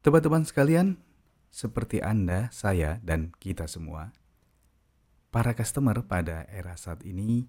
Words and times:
Teman-teman 0.00 0.48
sekalian, 0.48 0.96
seperti 1.52 2.00
Anda, 2.00 2.48
saya, 2.56 3.04
dan 3.04 3.36
kita 3.36 3.68
semua, 3.68 4.16
para 5.28 5.52
customer 5.52 6.00
pada 6.08 6.48
era 6.48 6.72
saat 6.80 7.04
ini 7.04 7.44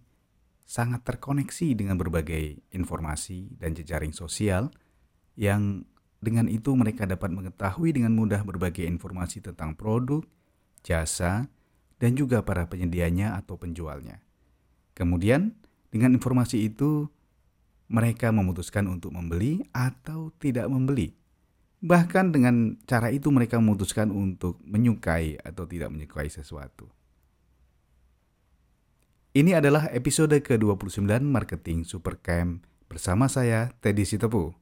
sangat 0.68 1.08
terkoneksi 1.08 1.79
dengan 1.79 1.96
berbagai 1.96 2.60
informasi 2.76 3.56
dan 3.56 3.72
jejaring 3.72 4.12
sosial 4.12 4.68
yang 5.40 5.87
dengan 6.19 6.51
itu 6.51 6.76
mereka 6.76 7.08
dapat 7.08 7.32
mengetahui 7.32 7.96
dengan 7.96 8.19
mudah 8.19 8.44
berbagai 8.44 8.83
informasi 8.83 9.40
tentang 9.40 9.72
produk, 9.72 10.20
jasa, 10.83 11.47
dan 12.04 12.20
juga 12.20 12.44
para 12.44 12.68
penyedianya 12.68 13.40
atau 13.40 13.56
penjualnya. 13.56 14.20
Kemudian, 14.92 15.56
dengan 15.88 16.20
informasi 16.20 16.68
itu, 16.68 17.08
mereka 17.88 18.36
memutuskan 18.36 18.91
untuk 18.91 19.16
membeli 19.16 19.63
atau 19.72 20.36
tidak 20.36 20.68
membeli. 20.68 21.20
Bahkan 21.81 22.30
dengan 22.30 22.77
cara 22.85 23.09
itu 23.09 23.34
mereka 23.34 23.58
memutuskan 23.58 24.13
untuk 24.13 24.62
menyukai 24.62 25.41
atau 25.41 25.66
tidak 25.66 25.90
menyukai 25.90 26.30
sesuatu. 26.30 26.85
Ini 29.34 29.57
adalah 29.57 29.90
episode 29.90 30.38
ke-29 30.45 31.09
Marketing 31.26 31.81
Supercamp 31.81 32.62
bersama 32.85 33.26
saya 33.26 33.73
Teddy 33.81 34.05
Sitepu. 34.05 34.54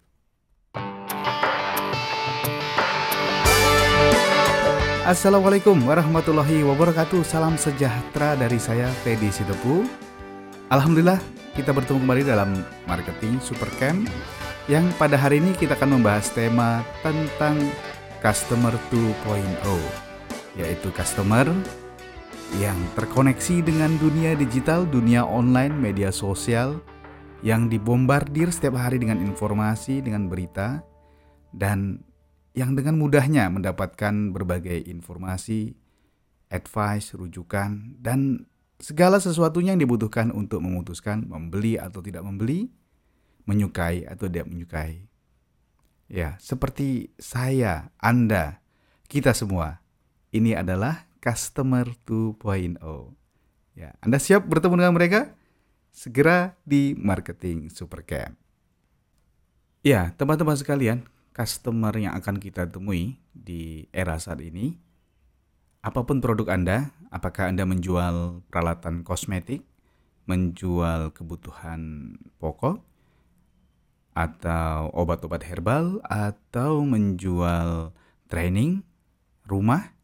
Assalamualaikum 5.03 5.75
warahmatullahi 5.83 6.63
wabarakatuh. 6.63 7.27
Salam 7.27 7.59
sejahtera 7.59 8.39
dari 8.39 8.61
saya 8.63 8.87
Teddy 9.03 9.27
Sitepu. 9.27 9.83
Alhamdulillah 10.71 11.19
kita 11.57 11.75
bertemu 11.75 11.99
kembali 11.99 12.23
dalam 12.23 12.63
Marketing 12.87 13.43
Supercamp 13.43 14.07
yang 14.69 14.85
pada 15.01 15.17
hari 15.17 15.41
ini 15.41 15.57
kita 15.57 15.73
akan 15.73 15.97
membahas 15.97 16.29
tema 16.29 16.85
tentang 17.01 17.57
Customer 18.21 18.69
2.0 18.93 20.05
yaitu 20.61 20.93
customer 20.93 21.49
yang 22.61 22.77
terkoneksi 22.93 23.65
dengan 23.65 23.97
dunia 23.97 24.37
digital, 24.37 24.85
dunia 24.85 25.25
online, 25.25 25.73
media 25.73 26.13
sosial 26.13 26.77
yang 27.41 27.65
dibombardir 27.65 28.53
setiap 28.53 28.77
hari 28.77 29.01
dengan 29.01 29.17
informasi, 29.25 30.05
dengan 30.05 30.29
berita 30.29 30.85
dan 31.49 32.05
yang 32.53 32.77
dengan 32.77 33.01
mudahnya 33.01 33.49
mendapatkan 33.49 34.35
berbagai 34.35 34.85
informasi, 34.85 35.73
advice, 36.53 37.17
rujukan, 37.17 37.97
dan 37.97 38.45
segala 38.77 39.17
sesuatunya 39.17 39.73
yang 39.73 39.81
dibutuhkan 39.81 40.29
untuk 40.29 40.61
memutuskan 40.61 41.25
membeli 41.25 41.79
atau 41.79 42.03
tidak 42.03 42.21
membeli, 42.21 42.69
menyukai 43.49 44.05
atau 44.05 44.29
tidak 44.29 44.45
menyukai. 44.45 45.09
Ya, 46.05 46.37
seperti 46.37 47.09
saya, 47.17 47.89
Anda, 47.97 48.61
kita 49.09 49.33
semua, 49.33 49.81
ini 50.29 50.53
adalah 50.53 51.09
customer 51.17 51.89
2.0. 52.05 52.77
Ya, 53.73 53.97
Anda 54.05 54.21
siap 54.21 54.45
bertemu 54.45 54.85
dengan 54.85 54.93
mereka? 54.93 55.21
Segera 55.89 56.53
di 56.61 56.93
Marketing 56.93 57.73
Supercamp. 57.73 58.37
Ya, 59.81 60.13
teman-teman 60.13 60.57
sekalian, 60.57 61.09
customer 61.33 61.93
yang 61.97 62.13
akan 62.17 62.37
kita 62.37 62.69
temui 62.69 63.17
di 63.31 63.89
era 63.93 64.17
saat 64.21 64.41
ini, 64.41 64.77
apa 65.79 66.03
pun 66.03 66.19
produk 66.19 66.51
Anda, 66.51 66.91
apakah 67.13 67.47
Anda 67.47 67.63
menjual 67.63 68.43
peralatan 68.51 69.07
kosmetik, 69.07 69.63
menjual 70.27 71.15
kebutuhan 71.15 72.13
pokok, 72.37 72.88
atau 74.19 74.91
obat-obat 74.91 75.47
herbal, 75.47 76.03
atau 76.03 76.83
menjual 76.83 77.95
training, 78.27 78.83
rumah, 79.47 79.95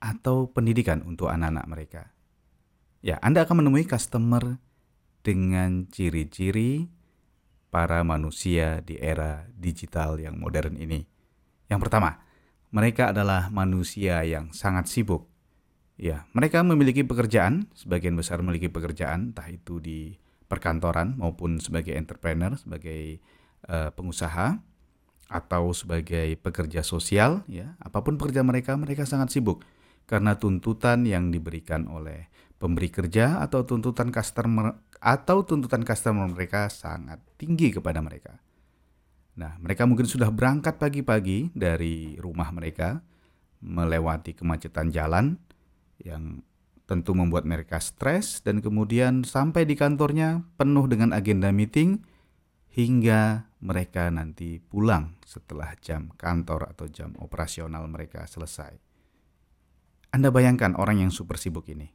atau 0.00 0.48
pendidikan 0.48 1.04
untuk 1.04 1.28
anak-anak 1.28 1.66
mereka. 1.68 2.02
Ya, 3.04 3.20
Anda 3.20 3.44
akan 3.44 3.60
menemui 3.60 3.84
customer 3.84 4.56
dengan 5.20 5.92
ciri-ciri 5.92 6.88
para 7.68 8.00
manusia 8.00 8.80
di 8.80 8.96
era 8.96 9.44
digital 9.52 10.16
yang 10.16 10.40
modern 10.40 10.80
ini. 10.80 11.04
Yang 11.68 11.80
pertama, 11.84 12.24
mereka 12.72 13.12
adalah 13.12 13.52
manusia 13.52 14.24
yang 14.24 14.56
sangat 14.56 14.88
sibuk. 14.88 15.28
Ya, 16.00 16.24
mereka 16.32 16.64
memiliki 16.64 17.04
pekerjaan, 17.04 17.68
sebagian 17.76 18.16
besar 18.16 18.40
memiliki 18.40 18.72
pekerjaan, 18.72 19.36
entah 19.36 19.52
itu 19.52 19.76
di 19.84 20.16
perkantoran 20.50 21.14
maupun 21.14 21.62
sebagai 21.62 21.94
entrepreneur, 21.94 22.58
sebagai 22.58 23.22
uh, 23.70 23.94
pengusaha 23.94 24.58
atau 25.30 25.70
sebagai 25.70 26.34
pekerja 26.42 26.82
sosial, 26.82 27.46
ya. 27.46 27.78
Apa 27.78 28.02
pun 28.02 28.18
pekerjaan 28.18 28.50
mereka, 28.50 28.74
mereka 28.74 29.06
sangat 29.06 29.30
sibuk 29.30 29.62
karena 30.10 30.34
tuntutan 30.34 31.06
yang 31.06 31.30
diberikan 31.30 31.86
oleh 31.86 32.26
pemberi 32.58 32.90
kerja 32.90 33.38
atau 33.38 33.62
tuntutan 33.62 34.10
customer 34.10 34.74
atau 34.98 35.46
tuntutan 35.46 35.86
customer 35.86 36.26
mereka 36.26 36.66
sangat 36.66 37.22
tinggi 37.38 37.70
kepada 37.70 38.02
mereka. 38.02 38.42
Nah, 39.38 39.56
mereka 39.62 39.86
mungkin 39.86 40.04
sudah 40.04 40.28
berangkat 40.28 40.76
pagi-pagi 40.76 41.54
dari 41.54 42.18
rumah 42.18 42.50
mereka 42.50 43.00
melewati 43.62 44.36
kemacetan 44.36 44.90
jalan 44.90 45.38
yang 46.02 46.42
tentu 46.90 47.14
membuat 47.14 47.46
mereka 47.46 47.78
stres 47.78 48.42
dan 48.42 48.58
kemudian 48.58 49.22
sampai 49.22 49.62
di 49.62 49.78
kantornya 49.78 50.42
penuh 50.58 50.90
dengan 50.90 51.14
agenda 51.14 51.54
meeting 51.54 52.02
hingga 52.74 53.46
mereka 53.62 54.10
nanti 54.10 54.58
pulang 54.58 55.14
setelah 55.22 55.70
jam 55.78 56.10
kantor 56.18 56.66
atau 56.74 56.90
jam 56.90 57.14
operasional 57.22 57.86
mereka 57.86 58.26
selesai. 58.26 58.74
Anda 60.10 60.34
bayangkan 60.34 60.74
orang 60.74 61.06
yang 61.06 61.14
super 61.14 61.38
sibuk 61.38 61.70
ini. 61.70 61.94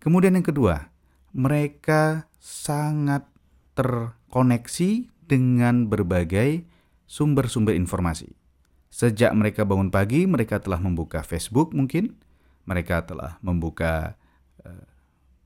Kemudian 0.00 0.32
yang 0.32 0.48
kedua, 0.48 0.88
mereka 1.36 2.24
sangat 2.40 3.28
terkoneksi 3.76 5.12
dengan 5.28 5.92
berbagai 5.92 6.64
sumber-sumber 7.04 7.76
informasi. 7.76 8.32
Sejak 8.88 9.36
mereka 9.36 9.68
bangun 9.68 9.92
pagi, 9.92 10.24
mereka 10.24 10.56
telah 10.62 10.80
membuka 10.80 11.20
Facebook 11.20 11.76
mungkin, 11.76 12.16
mereka 12.64 13.04
telah 13.04 13.36
membuka 13.40 14.16
uh, 14.64 14.88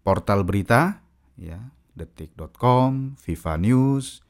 portal 0.03 0.43
berita, 0.47 1.03
ya, 1.39 1.71
detik.com, 1.95 3.19
Viva 3.19 3.55
News, 3.59 4.23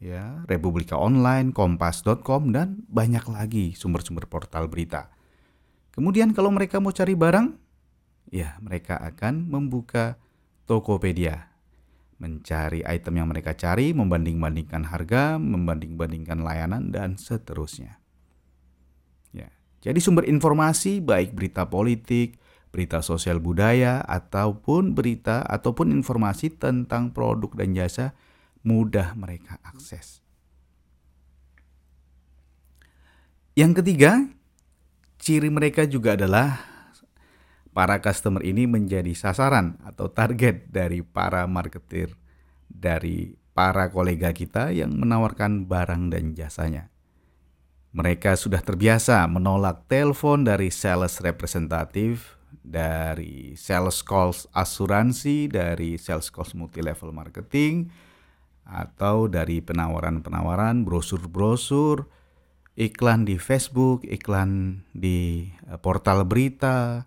ya, 0.00 0.44
Republika 0.48 1.00
Online, 1.00 1.52
Kompas.com 1.52 2.52
dan 2.52 2.84
banyak 2.88 3.24
lagi 3.28 3.76
sumber-sumber 3.76 4.28
portal 4.28 4.68
berita. 4.68 5.12
Kemudian 5.94 6.34
kalau 6.34 6.50
mereka 6.50 6.82
mau 6.82 6.90
cari 6.90 7.14
barang, 7.14 7.54
ya 8.34 8.58
mereka 8.58 8.98
akan 8.98 9.46
membuka 9.46 10.18
Tokopedia. 10.66 11.54
Mencari 12.18 12.80
item 12.86 13.20
yang 13.20 13.28
mereka 13.28 13.52
cari, 13.52 13.92
membanding-bandingkan 13.92 14.88
harga, 14.88 15.36
membanding-bandingkan 15.36 16.40
layanan, 16.40 16.88
dan 16.88 17.20
seterusnya. 17.20 18.03
Jadi 19.84 20.00
sumber 20.00 20.24
informasi 20.24 21.04
baik 21.04 21.36
berita 21.36 21.68
politik, 21.68 22.40
berita 22.72 23.04
sosial 23.04 23.36
budaya, 23.36 24.00
ataupun 24.08 24.96
berita 24.96 25.44
ataupun 25.44 25.92
informasi 25.92 26.56
tentang 26.56 27.12
produk 27.12 27.52
dan 27.52 27.76
jasa 27.76 28.16
mudah 28.64 29.12
mereka 29.12 29.60
akses. 29.60 30.24
Yang 33.54 33.84
ketiga, 33.84 34.24
ciri 35.20 35.52
mereka 35.52 35.84
juga 35.84 36.16
adalah 36.16 36.64
para 37.76 38.00
customer 38.00 38.40
ini 38.40 38.64
menjadi 38.64 39.12
sasaran 39.12 39.76
atau 39.84 40.08
target 40.08 40.72
dari 40.72 41.04
para 41.04 41.44
marketer, 41.44 42.16
dari 42.66 43.36
para 43.52 43.92
kolega 43.92 44.32
kita 44.32 44.72
yang 44.72 44.96
menawarkan 44.96 45.68
barang 45.68 46.10
dan 46.10 46.32
jasanya. 46.32 46.93
Mereka 47.94 48.34
sudah 48.34 48.58
terbiasa 48.58 49.22
menolak 49.30 49.86
telepon 49.86 50.42
dari 50.42 50.74
sales 50.74 51.22
representatif, 51.22 52.34
dari 52.58 53.54
sales 53.54 54.02
calls 54.02 54.50
asuransi, 54.50 55.46
dari 55.46 55.94
sales 55.94 56.26
calls 56.26 56.58
multi 56.58 56.82
level 56.82 57.14
marketing, 57.14 57.94
atau 58.66 59.30
dari 59.30 59.62
penawaran-penawaran 59.62 60.82
brosur-brosur, 60.82 62.10
iklan 62.74 63.22
di 63.22 63.38
Facebook, 63.38 64.02
iklan 64.02 64.82
di 64.90 65.54
eh, 65.70 65.78
portal 65.78 66.26
berita, 66.26 67.06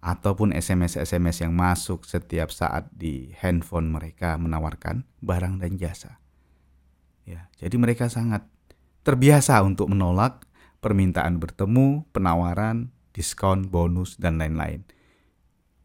ataupun 0.00 0.56
SMS-SMS 0.56 1.44
yang 1.44 1.52
masuk 1.52 2.08
setiap 2.08 2.48
saat 2.48 2.88
di 2.94 3.36
handphone 3.36 3.92
mereka 3.92 4.40
menawarkan 4.40 5.04
barang 5.20 5.60
dan 5.60 5.76
jasa. 5.76 6.24
Ya, 7.26 7.50
jadi 7.60 7.74
mereka 7.74 8.08
sangat 8.08 8.46
terbiasa 9.06 9.62
untuk 9.62 9.86
menolak 9.86 10.42
permintaan 10.82 11.38
bertemu, 11.38 12.02
penawaran, 12.10 12.90
diskon, 13.14 13.70
bonus 13.70 14.18
dan 14.18 14.42
lain-lain. 14.42 14.82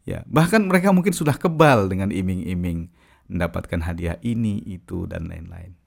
Ya, 0.02 0.26
bahkan 0.26 0.66
mereka 0.66 0.90
mungkin 0.90 1.14
sudah 1.14 1.38
kebal 1.38 1.86
dengan 1.86 2.10
iming-iming 2.10 2.90
mendapatkan 3.30 3.86
hadiah 3.86 4.18
ini, 4.26 4.58
itu 4.66 5.06
dan 5.06 5.30
lain-lain. 5.30 5.78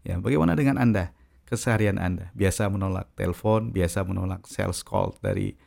Ya, 0.00 0.16
bagaimana 0.16 0.56
dengan 0.56 0.80
Anda? 0.80 1.12
keseharian 1.50 1.98
Anda. 1.98 2.30
Biasa 2.32 2.70
menolak 2.70 3.10
telepon, 3.18 3.74
biasa 3.74 4.06
menolak 4.06 4.46
sales 4.46 4.86
call 4.86 5.18
dari 5.18 5.58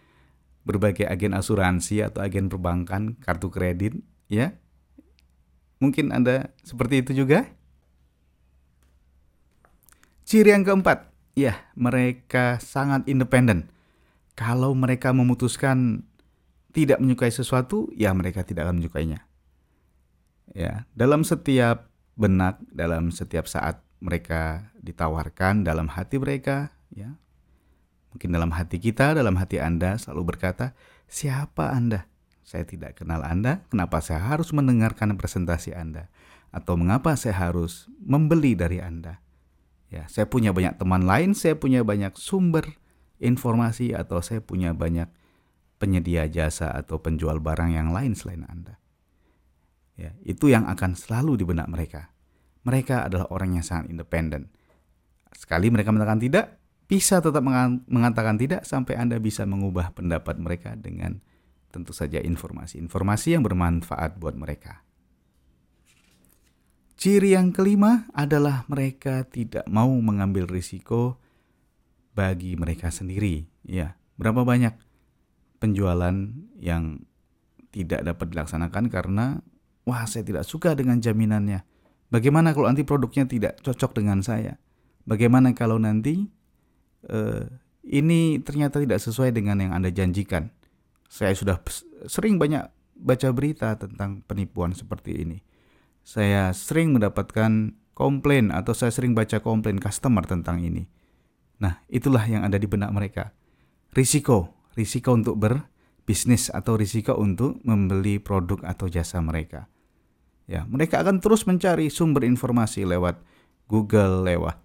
berbagai 0.63 1.03
agen 1.03 1.35
asuransi 1.35 2.07
atau 2.07 2.23
agen 2.23 2.47
perbankan, 2.47 3.19
kartu 3.19 3.51
kredit, 3.51 3.99
ya. 4.31 4.55
Mungkin 5.83 6.15
Anda 6.15 6.55
seperti 6.63 7.03
itu 7.03 7.11
juga? 7.27 7.51
Ciri 10.33 10.49
yang 10.49 10.65
keempat, 10.65 11.13
ya, 11.37 11.61
mereka 11.77 12.57
sangat 12.57 13.05
independen. 13.05 13.69
Kalau 14.33 14.73
mereka 14.73 15.13
memutuskan 15.13 16.09
tidak 16.73 16.97
menyukai 16.97 17.29
sesuatu, 17.29 17.85
ya 17.93 18.09
mereka 18.17 18.41
tidak 18.41 18.65
akan 18.65 18.81
menyukainya. 18.81 19.29
Ya, 20.57 20.89
dalam 20.97 21.21
setiap 21.21 21.85
benak, 22.17 22.57
dalam 22.73 23.13
setiap 23.13 23.45
saat 23.45 23.85
mereka 24.01 24.73
ditawarkan 24.81 25.69
dalam 25.69 25.85
hati 25.85 26.17
mereka, 26.17 26.73
ya. 26.89 27.13
Mungkin 28.09 28.33
dalam 28.33 28.57
hati 28.57 28.81
kita, 28.81 29.13
dalam 29.13 29.37
hati 29.37 29.61
Anda 29.61 30.01
selalu 30.01 30.33
berkata, 30.33 30.73
"Siapa 31.05 31.77
Anda? 31.77 32.09
Saya 32.41 32.65
tidak 32.65 32.97
kenal 32.97 33.21
Anda. 33.21 33.61
Kenapa 33.69 34.01
saya 34.01 34.25
harus 34.33 34.49
mendengarkan 34.49 35.13
presentasi 35.13 35.77
Anda? 35.77 36.09
Atau 36.49 36.73
mengapa 36.73 37.13
saya 37.21 37.37
harus 37.37 37.85
membeli 38.01 38.57
dari 38.57 38.81
Anda?" 38.81 39.21
Ya, 39.93 40.09
saya 40.09 40.25
punya 40.25 40.49
banyak 40.49 40.81
teman 40.81 41.05
lain, 41.05 41.37
saya 41.37 41.53
punya 41.53 41.85
banyak 41.85 42.17
sumber 42.17 42.65
informasi 43.21 43.93
atau 43.93 44.25
saya 44.25 44.41
punya 44.41 44.73
banyak 44.73 45.05
penyedia 45.77 46.25
jasa 46.25 46.73
atau 46.73 46.97
penjual 46.97 47.37
barang 47.37 47.77
yang 47.77 47.93
lain 47.93 48.17
selain 48.17 48.41
Anda. 48.49 48.81
Ya, 49.93 50.17
itu 50.25 50.49
yang 50.49 50.65
akan 50.65 50.97
selalu 50.97 51.37
di 51.37 51.45
benak 51.45 51.69
mereka. 51.69 52.09
Mereka 52.65 53.05
adalah 53.05 53.29
orang 53.29 53.61
yang 53.61 53.61
sangat 53.61 53.93
independen. 53.93 54.49
Sekali 55.29 55.69
mereka 55.69 55.93
mengatakan 55.93 56.17
tidak, 56.17 56.57
bisa 56.89 57.21
tetap 57.21 57.45
mengatakan 57.85 58.41
tidak 58.41 58.65
sampai 58.65 58.97
Anda 58.97 59.21
bisa 59.21 59.45
mengubah 59.45 59.93
pendapat 59.93 60.41
mereka 60.41 60.73
dengan 60.73 61.21
tentu 61.69 61.93
saja 61.93 62.17
informasi-informasi 62.17 63.37
yang 63.37 63.45
bermanfaat 63.45 64.17
buat 64.17 64.33
mereka. 64.33 64.81
Ciri 67.03 67.35
yang 67.35 67.51
kelima 67.51 68.07
adalah 68.15 68.63
mereka 68.71 69.27
tidak 69.27 69.67
mau 69.67 69.91
mengambil 69.91 70.47
risiko 70.47 71.19
bagi 72.15 72.55
mereka 72.55 72.95
sendiri. 72.95 73.43
Ya, 73.67 73.99
berapa 74.15 74.47
banyak 74.47 74.71
penjualan 75.59 76.15
yang 76.63 77.03
tidak 77.75 78.07
dapat 78.07 78.31
dilaksanakan 78.31 78.87
karena 78.87 79.43
wah 79.83 80.07
saya 80.07 80.23
tidak 80.23 80.47
suka 80.47 80.79
dengan 80.79 81.03
jaminannya. 81.03 81.67
Bagaimana 82.07 82.55
kalau 82.55 82.71
nanti 82.71 82.87
produknya 82.87 83.27
tidak 83.27 83.59
cocok 83.59 83.99
dengan 83.99 84.23
saya? 84.23 84.55
Bagaimana 85.03 85.51
kalau 85.51 85.75
nanti 85.83 86.31
uh, 87.11 87.43
ini 87.83 88.39
ternyata 88.39 88.79
tidak 88.79 89.03
sesuai 89.03 89.35
dengan 89.35 89.59
yang 89.59 89.75
Anda 89.75 89.91
janjikan? 89.91 90.55
Saya 91.11 91.35
sudah 91.35 91.59
sering 92.07 92.39
banyak 92.39 92.63
baca 92.95 93.27
berita 93.35 93.75
tentang 93.75 94.23
penipuan 94.23 94.71
seperti 94.71 95.19
ini. 95.19 95.51
Saya 96.03 96.51
sering 96.51 96.95
mendapatkan 96.95 97.73
komplain 97.95 98.51
atau 98.51 98.75
saya 98.75 98.91
sering 98.91 99.15
baca 99.15 99.39
komplain 99.39 99.79
customer 99.79 100.27
tentang 100.27 100.59
ini. 100.59 100.85
Nah, 101.63 101.79
itulah 101.87 102.27
yang 102.27 102.43
ada 102.43 102.59
di 102.59 102.67
benak 102.67 102.91
mereka. 102.91 103.31
Risiko, 103.95 104.51
risiko 104.75 105.15
untuk 105.15 105.39
berbisnis 105.39 106.51
atau 106.51 106.75
risiko 106.75 107.15
untuk 107.15 107.63
membeli 107.63 108.19
produk 108.19 108.59
atau 108.67 108.91
jasa 108.91 109.23
mereka. 109.23 109.71
Ya, 110.43 110.67
mereka 110.67 110.99
akan 110.99 111.23
terus 111.23 111.47
mencari 111.47 111.87
sumber 111.87 112.27
informasi 112.27 112.83
lewat 112.83 113.23
Google, 113.71 114.27
lewat 114.27 114.59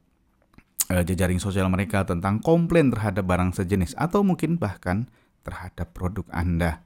uh, 0.90 1.04
jejaring 1.06 1.38
sosial 1.38 1.70
mereka 1.70 2.02
tentang 2.02 2.42
komplain 2.42 2.90
terhadap 2.90 3.24
barang 3.28 3.54
sejenis 3.54 3.94
atau 3.94 4.26
mungkin 4.26 4.58
bahkan 4.58 5.06
terhadap 5.46 5.94
produk 5.94 6.26
Anda. 6.34 6.82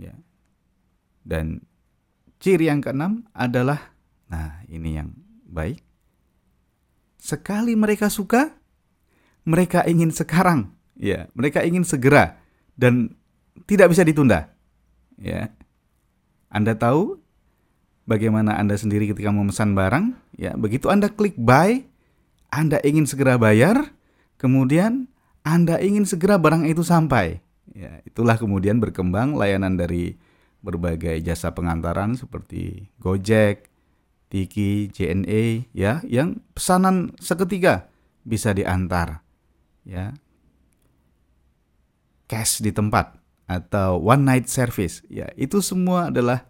Ya. 0.00 0.16
Dan 1.20 1.68
ciri 2.44 2.68
yang 2.68 2.84
keenam 2.84 3.24
adalah 3.32 3.96
nah, 4.28 4.60
ini 4.68 5.00
yang 5.00 5.16
baik. 5.48 5.80
Sekali 7.16 7.72
mereka 7.72 8.12
suka, 8.12 8.52
mereka 9.48 9.88
ingin 9.88 10.12
sekarang. 10.12 10.76
Ya, 11.00 11.32
mereka 11.32 11.64
ingin 11.64 11.88
segera 11.88 12.36
dan 12.76 13.16
tidak 13.64 13.96
bisa 13.96 14.04
ditunda. 14.04 14.52
Ya. 15.16 15.56
Anda 16.52 16.76
tahu 16.76 17.16
bagaimana 18.04 18.60
Anda 18.60 18.76
sendiri 18.76 19.08
ketika 19.08 19.32
memesan 19.32 19.72
barang, 19.72 20.12
ya, 20.36 20.52
begitu 20.52 20.92
Anda 20.92 21.08
klik 21.08 21.40
buy, 21.40 21.80
Anda 22.52 22.76
ingin 22.84 23.08
segera 23.08 23.40
bayar, 23.40 23.88
kemudian 24.36 25.08
Anda 25.48 25.80
ingin 25.80 26.04
segera 26.04 26.36
barang 26.36 26.68
itu 26.68 26.84
sampai. 26.84 27.40
Ya, 27.72 28.04
itulah 28.04 28.36
kemudian 28.36 28.78
berkembang 28.84 29.32
layanan 29.34 29.80
dari 29.80 30.20
berbagai 30.64 31.20
jasa 31.20 31.52
pengantaran 31.52 32.16
seperti 32.16 32.88
Gojek, 32.96 33.68
Tiki, 34.32 34.88
JNE 34.88 35.68
ya, 35.76 36.00
yang 36.08 36.40
pesanan 36.56 37.12
seketika 37.20 37.92
bisa 38.24 38.56
diantar. 38.56 39.20
Ya. 39.84 40.16
Cash 42.24 42.64
di 42.64 42.72
tempat 42.72 43.20
atau 43.44 44.00
one 44.00 44.24
night 44.24 44.46
service. 44.48 45.04
Ya, 45.12 45.28
itu 45.36 45.60
semua 45.60 46.08
adalah 46.08 46.48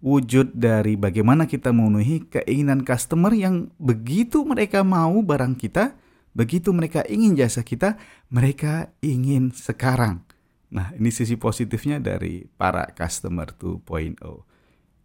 wujud 0.00 0.56
dari 0.56 0.96
bagaimana 0.96 1.44
kita 1.44 1.74
memenuhi 1.74 2.24
keinginan 2.30 2.86
customer 2.86 3.34
yang 3.36 3.68
begitu 3.76 4.46
mereka 4.46 4.80
mau 4.80 5.20
barang 5.20 5.58
kita, 5.58 5.98
begitu 6.32 6.72
mereka 6.72 7.04
ingin 7.04 7.36
jasa 7.36 7.60
kita, 7.60 8.00
mereka 8.32 8.94
ingin 9.04 9.52
sekarang. 9.52 10.24
Nah, 10.70 10.94
ini 10.94 11.10
sisi 11.10 11.34
positifnya 11.34 11.98
dari 11.98 12.46
para 12.46 12.86
customer 12.94 13.50
2.0. 13.58 14.22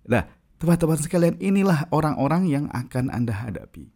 Nah, 0.05 0.23
teman-teman 0.61 0.99
sekalian, 1.01 1.35
inilah 1.41 1.89
orang-orang 1.89 2.45
yang 2.45 2.65
akan 2.69 3.09
Anda 3.09 3.33
hadapi. 3.33 3.89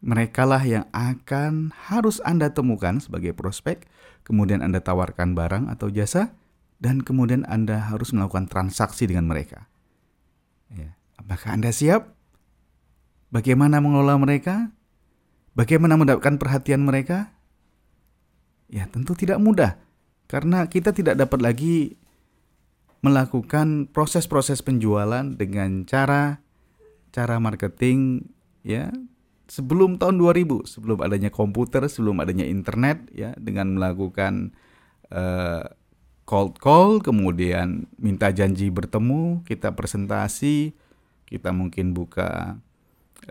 Mereka 0.00 0.48
lah 0.48 0.64
yang 0.64 0.88
akan 0.96 1.76
harus 1.92 2.24
Anda 2.24 2.48
temukan 2.48 2.96
sebagai 2.96 3.36
prospek, 3.36 3.84
kemudian 4.24 4.64
Anda 4.64 4.80
tawarkan 4.80 5.36
barang 5.36 5.68
atau 5.68 5.92
jasa, 5.92 6.32
dan 6.80 7.04
kemudian 7.04 7.44
Anda 7.44 7.84
harus 7.92 8.16
melakukan 8.16 8.48
transaksi 8.48 9.04
dengan 9.04 9.28
mereka. 9.28 9.68
Ya. 10.72 10.96
Apakah 11.20 11.60
Anda 11.60 11.76
siap? 11.76 12.08
Bagaimana 13.28 13.84
mengelola 13.84 14.16
mereka? 14.16 14.72
Bagaimana 15.52 16.00
mendapatkan 16.00 16.40
perhatian 16.40 16.88
mereka? 16.88 17.36
Ya, 18.72 18.88
tentu 18.88 19.12
tidak 19.12 19.42
mudah 19.42 19.76
karena 20.28 20.68
kita 20.68 20.92
tidak 20.92 21.16
dapat 21.16 21.40
lagi 21.40 21.96
melakukan 23.00 23.88
proses-proses 23.88 24.60
penjualan 24.60 25.24
dengan 25.24 25.88
cara 25.88 26.44
cara 27.10 27.40
marketing 27.40 28.28
ya. 28.62 28.92
Sebelum 29.48 29.96
tahun 29.96 30.20
2000, 30.20 30.68
sebelum 30.68 31.00
adanya 31.00 31.32
komputer, 31.32 31.80
sebelum 31.88 32.20
adanya 32.20 32.44
internet 32.44 33.08
ya 33.16 33.32
dengan 33.40 33.80
melakukan 33.80 34.52
uh, 35.08 35.64
cold 36.28 36.60
call, 36.60 37.00
kemudian 37.00 37.88
minta 37.96 38.28
janji 38.28 38.68
bertemu, 38.68 39.40
kita 39.48 39.72
presentasi, 39.72 40.76
kita 41.24 41.56
mungkin 41.56 41.96
buka 41.96 42.60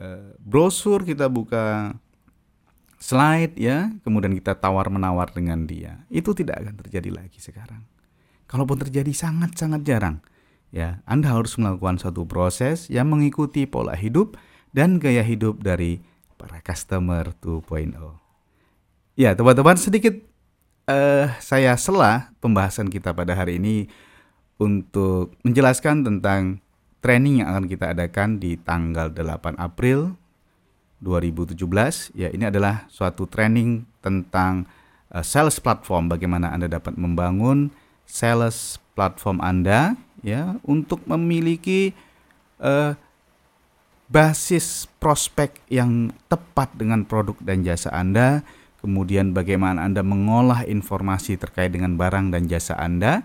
uh, 0.01 0.33
brosur, 0.41 1.05
kita 1.05 1.29
buka 1.29 1.93
slide 2.97 3.55
ya, 3.57 3.93
kemudian 4.01 4.33
kita 4.33 4.57
tawar 4.57 4.89
menawar 4.89 5.29
dengan 5.31 5.65
dia. 5.69 6.05
Itu 6.09 6.33
tidak 6.33 6.65
akan 6.65 6.75
terjadi 6.85 7.09
lagi 7.13 7.39
sekarang. 7.41 7.85
Kalaupun 8.49 8.81
terjadi 8.81 9.09
sangat-sangat 9.13 9.81
jarang. 9.85 10.17
Ya, 10.67 10.99
Anda 11.07 11.31
harus 11.31 11.55
melakukan 11.55 11.95
suatu 11.95 12.27
proses 12.27 12.91
yang 12.91 13.07
mengikuti 13.07 13.63
pola 13.63 13.95
hidup 13.95 14.35
dan 14.75 14.99
gaya 14.99 15.23
hidup 15.23 15.63
dari 15.63 16.03
para 16.35 16.59
customer 16.59 17.31
2.0. 17.39 17.95
Ya, 19.15 19.33
teman-teman 19.33 19.79
sedikit 19.79 20.13
uh, 20.91 21.31
saya 21.39 21.73
sela 21.79 22.35
pembahasan 22.43 22.91
kita 22.91 23.15
pada 23.15 23.33
hari 23.33 23.57
ini 23.57 23.87
untuk 24.59 25.37
menjelaskan 25.45 26.03
tentang 26.03 26.59
training 26.99 27.41
yang 27.41 27.47
akan 27.53 27.65
kita 27.69 27.93
adakan 27.93 28.41
di 28.41 28.57
tanggal 28.57 29.13
8 29.13 29.55
April 29.57 30.17
2017. 31.03 32.15
Ya, 32.17 32.29
ini 32.33 32.49
adalah 32.49 32.89
suatu 32.89 33.29
training 33.29 33.85
tentang 34.01 34.65
uh, 35.13 35.21
sales 35.21 35.61
platform 35.61 36.09
bagaimana 36.09 36.53
Anda 36.53 36.67
dapat 36.67 36.97
membangun 36.97 37.69
sales 38.07 38.79
platform 38.95 39.43
Anda 39.43 39.99
ya 40.25 40.57
untuk 40.65 41.05
memiliki 41.05 41.93
uh, 42.57 42.97
basis 44.07 44.87
prospek 45.03 45.59
yang 45.67 46.15
tepat 46.31 46.73
dengan 46.79 47.03
produk 47.03 47.35
dan 47.43 47.61
jasa 47.61 47.91
Anda, 47.91 48.41
kemudian 48.79 49.35
bagaimana 49.35 49.83
Anda 49.83 50.01
mengolah 50.01 50.63
informasi 50.63 51.35
terkait 51.35 51.75
dengan 51.75 51.99
barang 51.99 52.31
dan 52.31 52.47
jasa 52.47 52.79
Anda, 52.79 53.21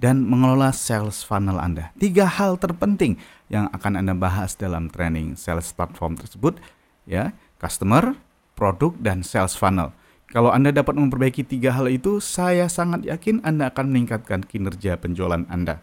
dan 0.00 0.24
mengelola 0.24 0.72
sales 0.72 1.20
funnel 1.20 1.60
Anda. 1.60 1.92
Tiga 2.00 2.24
hal 2.24 2.56
terpenting 2.56 3.20
yang 3.52 3.68
akan 3.76 4.00
Anda 4.00 4.16
bahas 4.16 4.56
dalam 4.56 4.88
training 4.88 5.36
sales 5.36 5.68
platform 5.76 6.16
tersebut, 6.16 6.56
ya. 7.06 7.34
customer, 7.62 8.18
produk, 8.58 8.90
dan 8.98 9.22
sales 9.22 9.54
funnel. 9.54 9.94
Kalau 10.32 10.48
Anda 10.48 10.72
dapat 10.72 10.96
memperbaiki 10.96 11.44
tiga 11.44 11.76
hal 11.76 11.92
itu, 11.92 12.18
saya 12.18 12.66
sangat 12.66 13.04
yakin 13.04 13.44
Anda 13.44 13.68
akan 13.68 13.92
meningkatkan 13.92 14.42
kinerja 14.48 14.96
penjualan 14.96 15.44
Anda. 15.46 15.78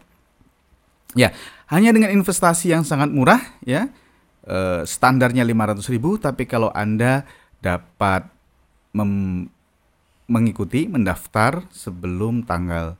Ya, 1.14 1.30
hanya 1.70 1.94
dengan 1.94 2.10
investasi 2.10 2.74
yang 2.74 2.82
sangat 2.82 3.14
murah, 3.14 3.38
ya, 3.62 3.88
eh, 4.44 4.82
standarnya 4.82 5.46
500 5.46 5.86
ribu, 5.86 6.18
tapi 6.18 6.50
kalau 6.50 6.68
Anda 6.74 7.24
dapat 7.62 8.26
mengikuti, 10.26 10.90
mendaftar 10.90 11.64
sebelum 11.70 12.42
tanggal 12.42 12.98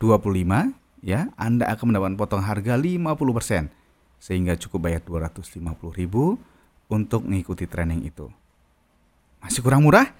25, 0.00 0.72
ya, 1.04 1.28
Anda 1.36 1.68
akan 1.76 1.92
mendapatkan 1.92 2.16
potong 2.16 2.44
harga 2.44 2.80
50%, 2.80 3.68
sehingga 4.16 4.56
cukup 4.56 4.88
bayar 4.88 5.04
250 5.04 5.92
ribu 5.92 6.40
untuk 6.86 7.26
mengikuti 7.26 7.66
training 7.66 8.06
itu. 8.06 8.30
Masih 9.42 9.62
kurang 9.62 9.86
murah? 9.86 10.10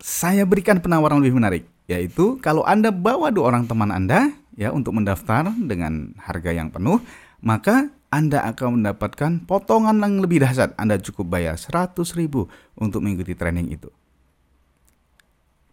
saya 0.00 0.48
berikan 0.48 0.80
penawaran 0.80 1.20
lebih 1.20 1.36
menarik, 1.36 1.64
yaitu 1.84 2.40
kalau 2.40 2.64
Anda 2.64 2.88
bawa 2.88 3.28
dua 3.28 3.52
orang 3.52 3.68
teman 3.68 3.92
Anda 3.92 4.32
ya 4.56 4.72
untuk 4.72 4.96
mendaftar 4.96 5.52
dengan 5.60 6.16
harga 6.16 6.50
yang 6.50 6.72
penuh, 6.72 6.98
maka 7.44 7.92
Anda 8.08 8.42
akan 8.50 8.80
mendapatkan 8.80 9.44
potongan 9.44 10.00
yang 10.00 10.24
lebih 10.24 10.42
dahsyat. 10.42 10.74
Anda 10.80 10.98
cukup 10.98 11.30
bayar 11.30 11.54
100 11.54 11.94
ribu 12.16 12.48
untuk 12.74 13.04
mengikuti 13.04 13.36
training 13.36 13.70
itu. 13.70 13.92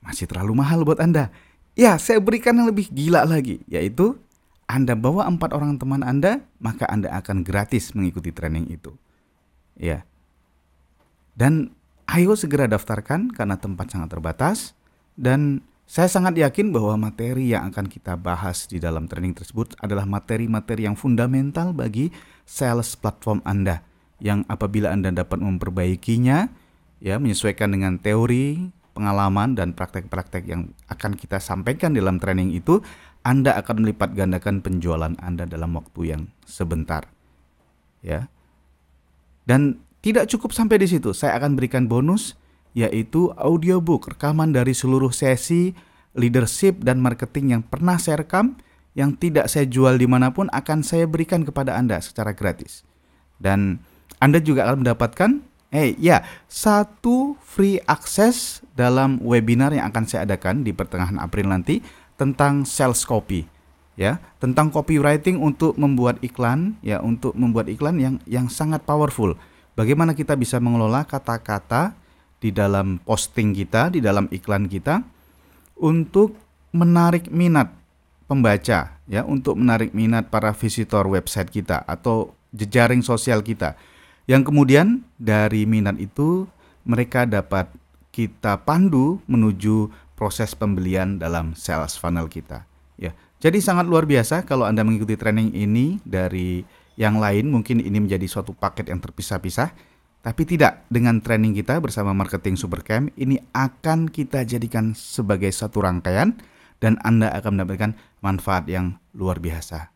Masih 0.03 0.29
terlalu 0.29 0.61
mahal 0.61 0.85
buat 0.85 1.01
Anda. 1.01 1.33
Ya, 1.73 1.97
saya 1.97 2.21
berikan 2.21 2.55
yang 2.59 2.69
lebih 2.69 2.91
gila 2.91 3.25
lagi, 3.25 3.63
yaitu 3.65 4.19
Anda 4.67 4.93
bawa 4.93 5.25
empat 5.25 5.55
orang 5.55 5.79
teman 5.79 6.03
Anda, 6.03 6.43
maka 6.59 6.85
Anda 6.91 7.15
akan 7.15 7.41
gratis 7.47 7.95
mengikuti 7.95 8.29
training 8.35 8.69
itu. 8.69 8.93
Ya. 9.77 10.03
Dan 11.37 11.77
ayo 12.09 12.33
segera 12.33 12.65
daftarkan 12.65 13.29
karena 13.29 13.61
tempat 13.61 13.93
sangat 13.93 14.09
terbatas 14.17 14.73
dan 15.13 15.61
saya 15.87 16.11
sangat 16.11 16.35
yakin 16.35 16.75
bahwa 16.75 17.07
materi 17.07 17.55
yang 17.55 17.71
akan 17.71 17.87
kita 17.87 18.19
bahas 18.19 18.67
di 18.67 18.75
dalam 18.75 19.07
training 19.07 19.39
tersebut 19.39 19.71
adalah 19.79 20.03
materi-materi 20.03 20.83
yang 20.83 20.99
fundamental 20.99 21.71
bagi 21.71 22.11
sales 22.43 22.97
platform 22.99 23.39
Anda 23.47 23.79
yang 24.19 24.43
apabila 24.51 24.91
Anda 24.91 25.15
dapat 25.15 25.39
memperbaikinya 25.39 26.51
ya 26.99 27.15
menyesuaikan 27.21 27.71
dengan 27.71 28.01
teori, 28.01 28.73
pengalaman 28.97 29.53
dan 29.53 29.77
praktek-praktek 29.77 30.43
yang 30.49 30.73
akan 30.89 31.13
kita 31.13 31.37
sampaikan 31.37 31.93
dalam 31.93 32.17
training 32.17 32.51
itu 32.57 32.81
Anda 33.21 33.53
akan 33.61 33.85
melipat 33.85 34.17
gandakan 34.17 34.65
penjualan 34.65 35.13
Anda 35.21 35.45
dalam 35.45 35.77
waktu 35.77 36.01
yang 36.03 36.21
sebentar. 36.43 37.05
Ya. 38.01 38.27
Dan 39.47 39.79
tidak 40.03 40.27
cukup 40.27 40.51
sampai 40.51 40.83
di 40.83 40.91
situ, 40.91 41.15
saya 41.15 41.39
akan 41.39 41.55
berikan 41.55 41.87
bonus 41.87 42.35
yaitu 42.75 43.31
audiobook 43.39 44.13
rekaman 44.13 44.53
dari 44.53 44.75
seluruh 44.75 45.09
sesi 45.09 45.73
leadership 46.13 46.83
dan 46.83 47.01
marketing 47.01 47.57
yang 47.57 47.63
pernah 47.63 47.97
saya 47.97 48.21
rekam 48.21 48.59
yang 48.93 49.15
tidak 49.17 49.49
saya 49.49 49.65
jual 49.65 49.97
di 49.97 50.05
mana 50.05 50.29
pun 50.35 50.51
akan 50.51 50.85
saya 50.85 51.09
berikan 51.09 51.41
kepada 51.47 51.73
Anda 51.73 51.97
secara 52.03 52.35
gratis. 52.37 52.85
Dan 53.41 53.81
Anda 54.21 54.43
juga 54.43 54.69
akan 54.69 54.85
mendapatkan 54.85 55.31
eh 55.73 55.93
ya 55.99 56.23
satu 56.47 57.35
free 57.43 57.77
access 57.85 58.61
dalam 58.73 59.19
webinar 59.21 59.73
yang 59.75 59.89
akan 59.89 60.03
saya 60.05 60.23
adakan 60.23 60.63
di 60.63 60.71
pertengahan 60.71 61.19
April 61.19 61.49
nanti 61.49 61.83
tentang 62.17 62.63
sales 62.63 63.03
copy 63.03 63.56
ya 63.97 64.21
tentang 64.37 64.69
copywriting 64.69 65.41
untuk 65.41 65.73
membuat 65.75 66.21
iklan 66.21 66.77
ya 66.85 67.01
untuk 67.01 67.33
membuat 67.33 67.65
iklan 67.67 67.97
yang 67.97 68.15
yang 68.29 68.45
sangat 68.47 68.85
powerful 68.85 69.33
bagaimana 69.73 70.13
kita 70.13 70.37
bisa 70.37 70.61
mengelola 70.61 71.03
kata-kata 71.03 71.97
di 72.37 72.53
dalam 72.53 73.01
posting 73.01 73.53
kita, 73.53 73.93
di 73.93 73.99
dalam 74.01 74.29
iklan 74.29 74.69
kita 74.69 75.01
untuk 75.77 76.37
menarik 76.73 77.29
minat 77.33 77.73
pembaca 78.29 78.97
ya, 79.09 79.21
untuk 79.25 79.57
menarik 79.57 79.93
minat 79.93 80.29
para 80.29 80.53
visitor 80.53 81.05
website 81.09 81.49
kita 81.49 81.81
atau 81.85 82.33
jejaring 82.53 83.01
sosial 83.01 83.41
kita. 83.41 83.77
Yang 84.27 84.51
kemudian 84.51 85.07
dari 85.15 85.63
minat 85.63 85.97
itu 85.97 86.45
mereka 86.83 87.23
dapat 87.23 87.71
kita 88.11 88.59
pandu 88.65 89.23
menuju 89.29 89.89
proses 90.17 90.57
pembelian 90.57 91.21
dalam 91.21 91.53
sales 91.53 91.95
funnel 91.95 92.27
kita. 92.27 92.65
Ya. 92.97 93.13
Jadi 93.37 93.61
sangat 93.61 93.85
luar 93.85 94.09
biasa 94.09 94.49
kalau 94.49 94.65
Anda 94.65 94.81
mengikuti 94.81 95.13
training 95.13 95.53
ini 95.53 96.01
dari 96.01 96.65
yang 96.97 97.21
lain 97.21 97.53
mungkin 97.53 97.77
ini 97.77 98.01
menjadi 98.01 98.25
suatu 98.25 98.57
paket 98.57 98.89
yang 98.89 98.97
terpisah-pisah, 98.97 99.69
tapi 100.25 100.41
tidak 100.49 100.81
dengan 100.89 101.21
training 101.21 101.53
kita 101.53 101.77
bersama 101.77 102.17
Marketing 102.17 102.57
Supercamp 102.57 103.13
ini 103.13 103.37
akan 103.53 104.09
kita 104.09 104.41
jadikan 104.41 104.97
sebagai 104.97 105.53
satu 105.53 105.85
rangkaian 105.85 106.33
dan 106.81 106.97
Anda 107.05 107.29
akan 107.37 107.61
mendapatkan 107.61 107.93
manfaat 108.25 108.65
yang 108.65 108.97
luar 109.13 109.37
biasa. 109.37 109.93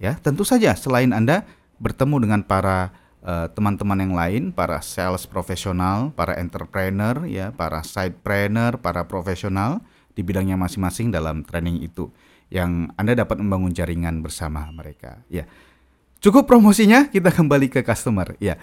Ya, 0.00 0.16
tentu 0.16 0.48
saja 0.48 0.72
selain 0.72 1.12
Anda 1.12 1.44
bertemu 1.76 2.24
dengan 2.24 2.40
para 2.48 2.96
eh, 3.20 3.52
teman-teman 3.52 4.00
uh, 4.00 4.02
yang 4.08 4.14
lain, 4.16 4.42
para 4.56 4.80
sales 4.80 5.28
profesional, 5.28 6.16
para 6.16 6.32
entrepreneur, 6.40 7.28
ya, 7.28 7.52
para 7.52 7.84
sidepreneur, 7.84 8.80
para 8.80 9.04
profesional 9.04 9.84
di 10.16 10.24
bidangnya 10.24 10.56
masing-masing 10.56 11.12
dalam 11.12 11.44
training 11.44 11.84
itu 11.84 12.08
yang 12.48 12.92
Anda 12.96 13.12
dapat 13.24 13.40
membangun 13.40 13.72
jaringan 13.76 14.24
bersama 14.24 14.64
mereka. 14.72 15.20
Ya. 15.28 15.44
Cukup 16.18 16.50
promosinya, 16.50 17.06
kita 17.06 17.30
kembali 17.30 17.70
ke 17.70 17.86
customer. 17.86 18.34
Ya, 18.42 18.58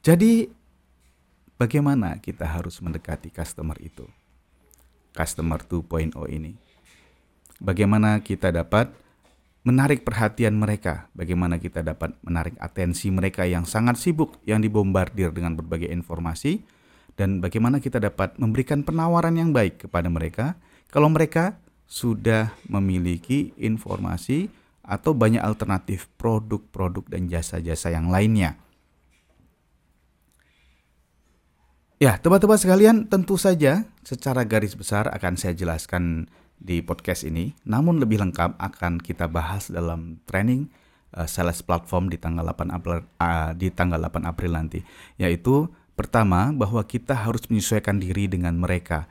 jadi 0.00 0.46
bagaimana 1.58 2.16
kita 2.22 2.46
harus 2.46 2.78
mendekati 2.78 3.34
customer 3.34 3.74
itu? 3.82 4.06
Customer 5.10 5.58
2.0 5.58 6.14
ini. 6.30 6.54
Bagaimana 7.60 8.22
kita 8.22 8.54
dapat 8.54 8.94
menarik 9.66 10.06
perhatian 10.06 10.56
mereka? 10.56 11.10
Bagaimana 11.12 11.60
kita 11.60 11.84
dapat 11.84 12.16
menarik 12.24 12.56
atensi 12.56 13.12
mereka 13.12 13.44
yang 13.44 13.68
sangat 13.68 14.00
sibuk, 14.00 14.40
yang 14.48 14.62
dibombardir 14.64 15.34
dengan 15.34 15.58
berbagai 15.58 15.90
informasi? 15.90 16.62
Dan 17.18 17.44
bagaimana 17.44 17.82
kita 17.82 18.00
dapat 18.00 18.38
memberikan 18.40 18.80
penawaran 18.80 19.36
yang 19.36 19.52
baik 19.52 19.84
kepada 19.84 20.08
mereka 20.08 20.56
kalau 20.88 21.12
mereka 21.12 21.60
sudah 21.90 22.54
memiliki 22.70 23.50
informasi 23.58 24.46
atau 24.86 25.10
banyak 25.10 25.42
alternatif 25.42 26.06
produk-produk 26.14 27.02
dan 27.10 27.26
jasa-jasa 27.26 27.90
yang 27.90 28.06
lainnya. 28.14 28.54
Ya, 32.00 32.16
teman-teman 32.16 32.56
sekalian, 32.56 32.96
tentu 33.10 33.36
saja 33.36 33.84
secara 34.06 34.46
garis 34.48 34.72
besar 34.72 35.10
akan 35.12 35.36
saya 35.36 35.52
jelaskan 35.52 36.30
di 36.56 36.80
podcast 36.80 37.28
ini, 37.28 37.52
namun 37.68 38.00
lebih 38.00 38.22
lengkap 38.24 38.56
akan 38.56 39.02
kita 39.04 39.28
bahas 39.28 39.68
dalam 39.68 40.16
training 40.24 40.72
uh, 41.12 41.28
sales 41.28 41.60
platform 41.60 42.08
di 42.08 42.16
tanggal 42.16 42.46
8 42.46 42.72
April 42.72 43.04
uh, 43.20 43.52
di 43.52 43.68
tanggal 43.68 44.00
8 44.00 44.24
April 44.24 44.56
nanti, 44.56 44.80
yaitu 45.20 45.68
pertama 45.92 46.48
bahwa 46.56 46.80
kita 46.88 47.12
harus 47.12 47.44
menyesuaikan 47.52 48.00
diri 48.00 48.32
dengan 48.32 48.56
mereka. 48.56 49.04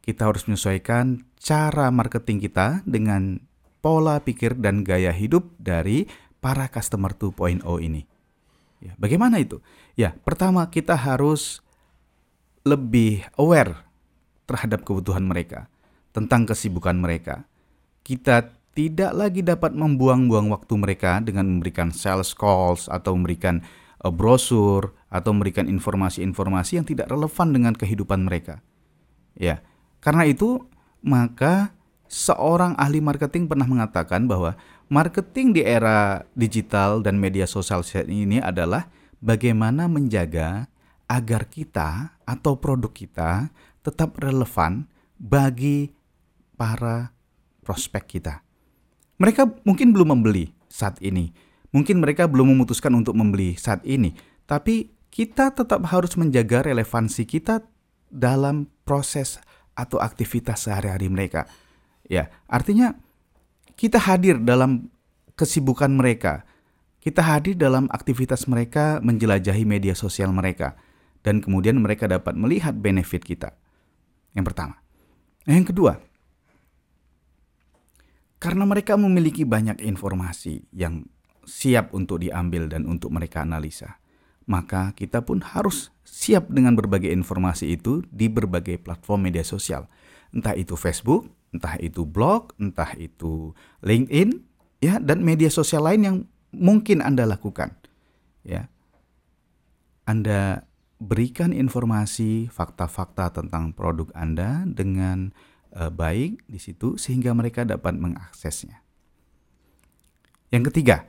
Kita 0.00 0.28
harus 0.28 0.48
menyesuaikan 0.48 1.28
cara 1.36 1.92
marketing 1.92 2.40
kita 2.40 2.80
dengan 2.88 3.40
pola 3.80 4.20
pikir 4.20 4.56
dan 4.56 4.84
gaya 4.84 5.12
hidup 5.12 5.52
dari 5.60 6.08
para 6.40 6.68
customer 6.72 7.12
2.0 7.12 7.60
ini. 7.84 8.04
Ya, 8.80 8.96
bagaimana 8.96 9.36
itu? 9.40 9.60
Ya, 9.92 10.16
pertama 10.24 10.64
kita 10.72 10.96
harus 10.96 11.60
lebih 12.64 13.28
aware 13.36 13.84
terhadap 14.48 14.84
kebutuhan 14.84 15.24
mereka, 15.24 15.68
tentang 16.16 16.48
kesibukan 16.48 16.96
mereka. 16.96 17.44
Kita 18.00 18.56
tidak 18.72 19.12
lagi 19.12 19.44
dapat 19.44 19.76
membuang-buang 19.76 20.48
waktu 20.48 20.74
mereka 20.80 21.20
dengan 21.20 21.44
memberikan 21.44 21.92
sales 21.92 22.32
calls 22.32 22.88
atau 22.88 23.12
memberikan 23.12 23.60
uh, 24.00 24.08
brosur 24.08 24.96
atau 25.12 25.36
memberikan 25.36 25.68
informasi-informasi 25.68 26.80
yang 26.80 26.86
tidak 26.88 27.12
relevan 27.12 27.52
dengan 27.52 27.74
kehidupan 27.76 28.24
mereka. 28.24 28.64
Ya, 29.36 29.60
karena 30.00 30.24
itu 30.28 30.64
maka 31.04 31.72
seorang 32.10 32.74
ahli 32.76 32.98
marketing 32.98 33.46
pernah 33.46 33.64
mengatakan 33.64 34.26
bahwa 34.26 34.58
marketing 34.90 35.54
di 35.54 35.62
era 35.62 36.26
digital 36.34 37.00
dan 37.00 37.16
media 37.16 37.46
sosial 37.46 37.86
ini 38.10 38.42
adalah 38.42 38.90
bagaimana 39.22 39.86
menjaga 39.86 40.66
agar 41.06 41.46
kita 41.46 42.18
atau 42.26 42.58
produk 42.58 42.90
kita 42.90 43.30
tetap 43.80 44.18
relevan 44.20 44.90
bagi 45.16 45.92
para 46.56 47.12
prospek 47.64 48.18
kita. 48.18 48.44
Mereka 49.20 49.64
mungkin 49.68 49.92
belum 49.92 50.16
membeli 50.16 50.52
saat 50.66 50.96
ini, 51.04 51.30
mungkin 51.70 52.00
mereka 52.00 52.24
belum 52.24 52.56
memutuskan 52.56 52.92
untuk 52.96 53.12
membeli 53.16 53.56
saat 53.56 53.84
ini, 53.84 54.16
tapi 54.48 54.90
kita 55.12 55.52
tetap 55.52 55.84
harus 55.90 56.16
menjaga 56.16 56.64
relevansi 56.64 57.26
kita 57.28 57.60
dalam 58.08 58.70
proses 58.86 59.42
atau 59.80 59.96
aktivitas 59.98 60.68
sehari-hari 60.68 61.08
mereka. 61.08 61.48
Ya, 62.06 62.28
artinya 62.44 62.94
kita 63.74 63.96
hadir 63.96 64.36
dalam 64.40 64.92
kesibukan 65.34 65.88
mereka. 65.88 66.44
Kita 67.00 67.24
hadir 67.24 67.56
dalam 67.56 67.88
aktivitas 67.88 68.44
mereka 68.44 69.00
menjelajahi 69.00 69.64
media 69.64 69.96
sosial 69.96 70.30
mereka. 70.36 70.76
dan 71.20 71.44
kemudian 71.44 71.76
mereka 71.76 72.08
dapat 72.08 72.32
melihat 72.32 72.72
benefit 72.72 73.20
kita. 73.20 73.52
Yang 74.32 74.44
pertama. 74.52 74.80
Yang 75.44 75.72
kedua, 75.72 75.92
karena 78.40 78.64
mereka 78.64 78.96
memiliki 78.96 79.44
banyak 79.44 79.84
informasi 79.84 80.64
yang 80.72 81.04
siap 81.44 81.92
untuk 81.92 82.24
diambil 82.24 82.72
dan 82.72 82.88
untuk 82.88 83.12
mereka 83.12 83.44
analisa, 83.44 83.99
maka 84.50 84.90
kita 84.98 85.22
pun 85.22 85.38
harus 85.46 85.94
siap 86.02 86.50
dengan 86.50 86.74
berbagai 86.74 87.06
informasi 87.14 87.78
itu 87.78 88.02
di 88.10 88.26
berbagai 88.26 88.82
platform 88.82 89.30
media 89.30 89.46
sosial. 89.46 89.86
Entah 90.34 90.58
itu 90.58 90.74
Facebook, 90.74 91.30
entah 91.54 91.78
itu 91.78 92.02
blog, 92.02 92.50
entah 92.58 92.98
itu 92.98 93.54
LinkedIn, 93.86 94.42
ya 94.82 94.98
dan 94.98 95.22
media 95.22 95.46
sosial 95.46 95.86
lain 95.86 96.02
yang 96.02 96.16
mungkin 96.50 96.98
Anda 96.98 97.30
lakukan. 97.30 97.78
Ya. 98.42 98.66
Anda 100.02 100.66
berikan 100.98 101.54
informasi, 101.54 102.50
fakta-fakta 102.50 103.30
tentang 103.30 103.70
produk 103.70 104.10
Anda 104.18 104.66
dengan 104.66 105.30
uh, 105.78 105.94
baik 105.94 106.50
di 106.50 106.58
situ 106.58 106.98
sehingga 106.98 107.30
mereka 107.38 107.62
dapat 107.62 107.94
mengaksesnya. 107.94 108.82
Yang 110.50 110.74
ketiga, 110.74 111.06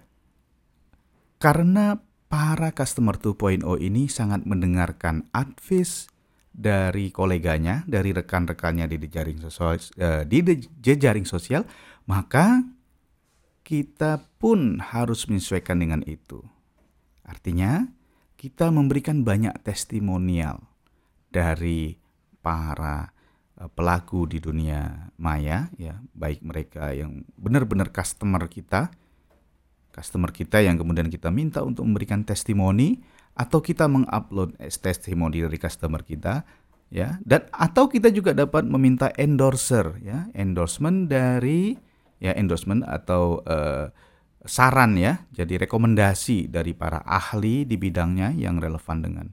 karena 1.41 1.98
para 2.31 2.71
customer 2.71 3.19
2.0 3.19 3.59
ini 3.83 4.07
sangat 4.07 4.47
mendengarkan 4.47 5.27
advice 5.35 6.07
dari 6.55 7.11
koleganya, 7.11 7.83
dari 7.83 8.15
rekan-rekannya 8.15 8.88
di 8.88 8.95
jejaring 9.03 9.43
sosial, 9.43 9.75
uh, 10.00 10.23
di 10.23 10.39
jejaring 10.79 11.27
sosial, 11.27 11.67
maka 12.07 12.63
kita 13.67 14.23
pun 14.39 14.79
harus 14.79 15.27
menyesuaikan 15.27 15.75
dengan 15.83 16.01
itu. 16.07 16.39
Artinya, 17.27 17.83
kita 18.39 18.71
memberikan 18.71 19.27
banyak 19.27 19.53
testimonial 19.67 20.63
dari 21.29 22.00
para 22.39 23.11
Eh, 23.61 23.69
pelaku 23.69 24.25
di 24.25 24.41
dunia 24.41 25.11
maya 25.21 25.69
ya 25.77 26.01
baik 26.17 26.41
mereka 26.41 26.97
yang 26.97 27.21
benar-benar 27.38 27.93
customer 27.93 28.50
kita 28.50 28.89
customer 29.91 30.31
kita 30.31 30.63
yang 30.63 30.79
kemudian 30.79 31.12
kita 31.12 31.29
minta 31.29 31.62
untuk 31.62 31.86
memberikan 31.86 32.24
testimoni 32.24 33.00
atau 33.36 33.63
kita 33.63 33.88
mengupload 33.88 34.60
testimoni 34.60 35.43
dari 35.43 35.60
customer 35.60 36.01
kita 36.01 36.43
ya. 36.91 37.19
Dan 37.21 37.48
atau 37.51 37.91
kita 37.91 38.10
juga 38.12 38.31
dapat 38.31 38.67
meminta 38.67 39.12
endorser 39.15 40.00
ya. 40.01 40.27
Endorsement 40.36 41.12
dari 41.12 41.75
ya 42.17 42.33
endorsement 42.36 42.88
atau 42.88 43.43
uh, 43.43 43.91
saran 44.48 44.98
ya. 44.98 45.27
Jadi 45.36 45.62
rekomendasi 45.62 46.50
dari 46.50 46.74
para 46.74 47.03
ahli 47.03 47.67
di 47.67 47.75
bidangnya 47.75 48.33
yang 48.36 48.57
relevan 48.57 49.03
dengan 49.03 49.27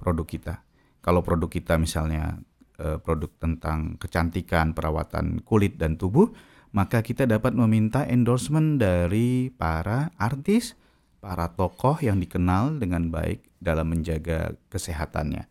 produk 0.00 0.26
kita. 0.26 0.54
Kalau 0.98 1.22
produk 1.22 1.48
kita 1.48 1.78
misalnya 1.78 2.36
Eh, 2.78 2.94
produk 3.02 3.26
tentang 3.42 3.98
kecantikan, 3.98 4.70
perawatan 4.70 5.42
kulit 5.42 5.82
dan 5.82 5.98
tubuh, 5.98 6.30
maka 6.72 7.00
kita 7.00 7.24
dapat 7.24 7.56
meminta 7.56 8.04
endorsement 8.04 8.76
dari 8.76 9.48
para 9.54 10.12
artis, 10.20 10.76
para 11.18 11.50
tokoh 11.52 11.98
yang 12.00 12.20
dikenal 12.20 12.78
dengan 12.78 13.08
baik 13.08 13.44
dalam 13.58 13.90
menjaga 13.90 14.54
kesehatannya. 14.70 15.48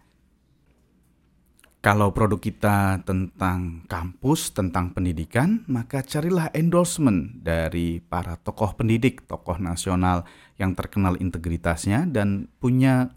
Kalau 1.78 2.12
produk 2.12 2.42
kita 2.42 3.00
tentang 3.08 3.88
kampus, 3.88 4.52
tentang 4.52 4.92
pendidikan, 4.92 5.64
maka 5.72 6.04
carilah 6.04 6.52
endorsement 6.52 7.40
dari 7.40 8.04
para 8.04 8.36
tokoh 8.36 8.76
pendidik, 8.76 9.24
tokoh 9.24 9.56
nasional 9.56 10.28
yang 10.60 10.76
terkenal 10.76 11.16
integritasnya 11.16 12.04
dan 12.10 12.52
punya 12.60 13.16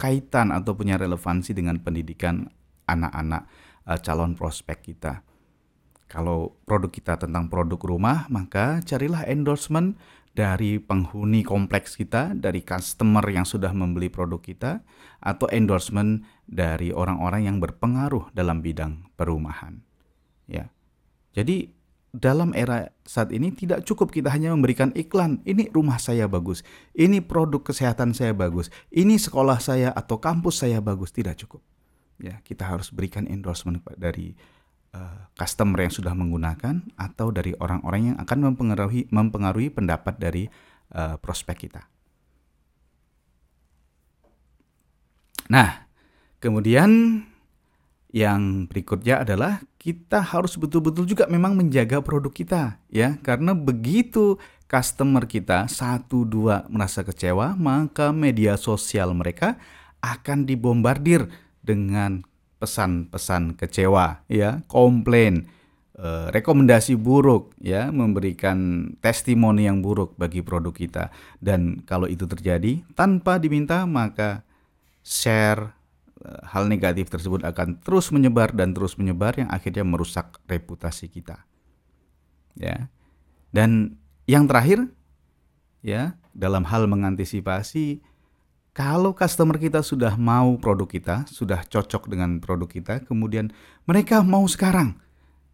kaitan 0.00 0.50
atau 0.50 0.74
punya 0.74 0.98
relevansi 0.98 1.52
dengan 1.52 1.78
pendidikan 1.78 2.48
anak-anak 2.88 3.46
uh, 3.86 3.98
calon 4.00 4.32
prospek 4.34 4.94
kita. 4.94 5.22
Kalau 6.08 6.56
produk 6.64 6.88
kita 6.88 7.20
tentang 7.20 7.52
produk 7.52 7.76
rumah, 7.84 8.24
maka 8.32 8.80
carilah 8.80 9.28
endorsement 9.28 10.00
dari 10.32 10.80
penghuni 10.80 11.44
kompleks 11.44 12.00
kita, 12.00 12.32
dari 12.32 12.64
customer 12.64 13.20
yang 13.28 13.44
sudah 13.44 13.76
membeli 13.76 14.08
produk 14.08 14.40
kita, 14.40 14.80
atau 15.20 15.44
endorsement 15.52 16.24
dari 16.48 16.96
orang-orang 16.96 17.44
yang 17.44 17.56
berpengaruh 17.60 18.32
dalam 18.32 18.64
bidang 18.64 19.12
perumahan. 19.20 19.84
Ya. 20.48 20.72
Jadi 21.36 21.76
dalam 22.08 22.56
era 22.56 22.88
saat 23.04 23.28
ini 23.28 23.52
tidak 23.52 23.84
cukup 23.84 24.08
kita 24.08 24.32
hanya 24.32 24.56
memberikan 24.56 24.96
iklan, 24.96 25.44
ini 25.44 25.68
rumah 25.68 26.00
saya 26.00 26.24
bagus, 26.24 26.64
ini 26.96 27.20
produk 27.20 27.60
kesehatan 27.60 28.16
saya 28.16 28.32
bagus, 28.32 28.72
ini 28.88 29.20
sekolah 29.20 29.60
saya 29.60 29.92
atau 29.92 30.16
kampus 30.16 30.64
saya 30.64 30.80
bagus, 30.80 31.12
tidak 31.12 31.36
cukup 31.36 31.60
ya 32.18 32.42
kita 32.42 32.66
harus 32.66 32.90
berikan 32.90 33.30
endorsement 33.30 33.80
dari 33.94 34.34
customer 35.38 35.86
yang 35.86 35.94
sudah 35.94 36.12
menggunakan 36.16 36.82
atau 36.98 37.30
dari 37.30 37.54
orang-orang 37.62 38.14
yang 38.14 38.16
akan 38.18 38.38
mempengaruhi 38.52 39.06
mempengaruhi 39.14 39.70
pendapat 39.70 40.18
dari 40.18 40.44
uh, 40.96 41.14
prospek 41.22 41.68
kita. 41.68 41.86
Nah, 45.48 45.88
kemudian 46.42 47.22
yang 48.08 48.64
berikutnya 48.66 49.20
adalah 49.20 49.60
kita 49.76 50.24
harus 50.24 50.56
betul-betul 50.56 51.04
juga 51.04 51.28
memang 51.28 51.52
menjaga 51.52 52.00
produk 52.00 52.32
kita 52.32 52.80
ya 52.88 53.20
karena 53.20 53.52
begitu 53.52 54.40
customer 54.64 55.28
kita 55.28 55.68
satu 55.68 56.24
dua 56.24 56.64
merasa 56.72 57.04
kecewa 57.04 57.52
maka 57.52 58.08
media 58.08 58.56
sosial 58.56 59.12
mereka 59.12 59.60
akan 60.00 60.48
dibombardir 60.48 61.28
dengan 61.60 62.24
pesan-pesan 62.58 63.54
kecewa, 63.54 64.26
ya, 64.26 64.66
komplain, 64.66 65.46
eh, 65.94 66.26
rekomendasi 66.34 66.98
buruk, 66.98 67.54
ya, 67.62 67.94
memberikan 67.94 68.90
testimoni 68.98 69.70
yang 69.70 69.78
buruk 69.80 70.18
bagi 70.18 70.42
produk 70.42 70.74
kita. 70.74 71.04
Dan 71.38 71.86
kalau 71.86 72.10
itu 72.10 72.26
terjadi 72.26 72.82
tanpa 72.98 73.38
diminta, 73.38 73.86
maka 73.86 74.42
share 75.06 75.72
eh, 76.18 76.42
hal 76.50 76.66
negatif 76.66 77.08
tersebut 77.14 77.46
akan 77.46 77.78
terus 77.80 78.10
menyebar 78.10 78.50
dan 78.50 78.74
terus 78.74 78.98
menyebar 78.98 79.38
yang 79.38 79.48
akhirnya 79.54 79.86
merusak 79.86 80.42
reputasi 80.50 81.06
kita. 81.06 81.46
Ya. 82.58 82.90
Dan 83.54 84.02
yang 84.26 84.50
terakhir, 84.50 84.90
ya, 85.80 86.18
dalam 86.34 86.66
hal 86.66 86.90
mengantisipasi 86.90 88.02
kalau 88.78 89.10
customer 89.10 89.58
kita 89.58 89.82
sudah 89.82 90.14
mau 90.14 90.54
produk 90.54 90.86
kita, 90.86 91.16
sudah 91.26 91.66
cocok 91.66 92.06
dengan 92.06 92.38
produk 92.38 92.70
kita, 92.70 93.02
kemudian 93.02 93.50
mereka 93.90 94.22
mau 94.22 94.46
sekarang. 94.46 94.94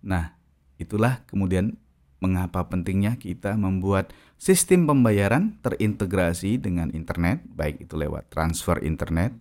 Nah, 0.04 0.36
itulah 0.76 1.24
kemudian 1.24 1.80
mengapa 2.20 2.68
pentingnya 2.68 3.16
kita 3.16 3.56
membuat 3.56 4.12
sistem 4.36 4.84
pembayaran 4.84 5.56
terintegrasi 5.64 6.60
dengan 6.60 6.92
internet, 6.92 7.40
baik 7.48 7.88
itu 7.88 7.96
lewat 7.96 8.28
transfer 8.28 8.76
internet, 8.84 9.32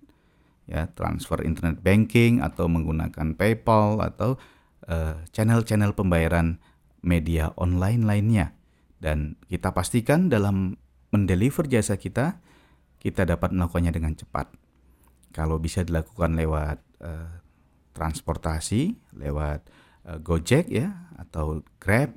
ya, 0.64 0.88
transfer 0.96 1.44
internet 1.44 1.84
banking 1.84 2.40
atau 2.40 2.72
menggunakan 2.72 3.36
PayPal 3.36 4.00
atau 4.00 4.40
uh, 4.88 5.20
channel-channel 5.36 5.92
pembayaran 5.92 6.56
media 7.04 7.52
online 7.60 8.08
lainnya. 8.08 8.56
Dan 9.04 9.36
kita 9.52 9.76
pastikan 9.76 10.32
dalam 10.32 10.80
mendeliver 11.12 11.68
jasa 11.68 12.00
kita, 12.00 12.40
kita 13.04 13.28
dapat 13.28 13.52
melakukannya 13.52 13.92
dengan 13.92 14.16
cepat. 14.16 14.48
Kalau 15.36 15.60
bisa 15.60 15.84
dilakukan 15.84 16.40
lewat 16.40 16.80
uh, 17.04 17.44
transportasi, 17.92 18.96
lewat 19.20 19.68
uh, 20.08 20.18
Gojek 20.24 20.72
ya 20.72 21.12
atau 21.20 21.62
Grab 21.84 22.16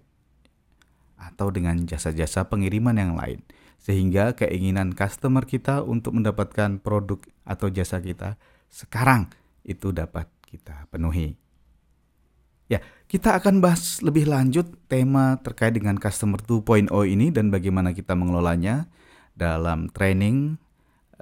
atau 1.19 1.51
dengan 1.51 1.83
jasa-jasa 1.83 2.47
pengiriman 2.47 2.95
yang 2.95 3.19
lain. 3.19 3.43
Sehingga 3.83 4.39
keinginan 4.39 4.95
customer 4.95 5.43
kita 5.43 5.83
untuk 5.83 6.15
mendapatkan 6.15 6.79
produk 6.79 7.19
atau 7.43 7.67
jasa 7.67 7.99
kita 7.99 8.39
sekarang 8.71 9.31
itu 9.67 9.91
dapat 9.91 10.31
kita 10.47 10.87
penuhi. 10.91 11.35
Ya, 12.67 12.83
kita 13.07 13.39
akan 13.39 13.63
bahas 13.63 14.03
lebih 14.03 14.27
lanjut 14.27 14.67
tema 14.91 15.39
terkait 15.39 15.75
dengan 15.79 15.95
customer 15.99 16.43
2.0 16.43 16.91
ini 17.07 17.31
dan 17.31 17.55
bagaimana 17.55 17.95
kita 17.95 18.19
mengelolanya 18.19 18.91
dalam 19.39 19.87
training 19.87 20.59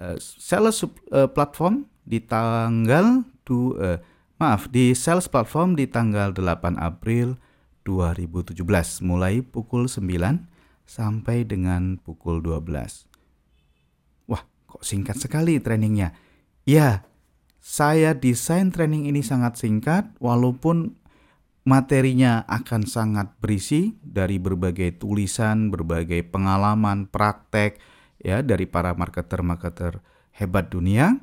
uh, 0.00 0.16
sales 0.18 0.82
uh, 0.84 1.28
platform 1.30 1.86
di 2.04 2.20
tanggal 2.22 3.24
du, 3.46 3.76
uh, 3.78 3.98
maaf 4.40 4.68
di 4.68 4.92
sales 4.92 5.30
platform 5.30 5.78
di 5.78 5.86
tanggal 5.86 6.34
8 6.34 6.76
April 6.76 7.38
2017 7.84 8.60
mulai 9.04 9.44
pukul 9.44 9.86
9 9.86 10.04
sampai 10.84 11.44
dengan 11.44 11.96
pukul 12.00 12.40
12. 12.40 13.08
Wah, 14.28 14.42
kok 14.68 14.82
singkat 14.84 15.20
sekali 15.20 15.60
trainingnya. 15.60 16.16
Ya, 16.64 17.04
saya 17.60 18.16
desain 18.16 18.72
training 18.72 19.08
ini 19.08 19.24
sangat 19.24 19.60
singkat 19.60 20.08
walaupun 20.20 20.96
materinya 21.64 22.44
akan 22.44 22.84
sangat 22.84 23.32
berisi 23.40 23.96
dari 24.04 24.36
berbagai 24.36 25.00
tulisan, 25.00 25.72
berbagai 25.72 26.28
pengalaman, 26.28 27.08
praktek, 27.08 27.80
ya 28.24 28.40
dari 28.40 28.64
para 28.64 28.96
marketer-marketer 28.96 30.00
hebat 30.34 30.72
dunia. 30.72 31.20